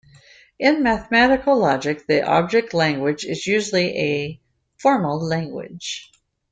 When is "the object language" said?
2.07-3.23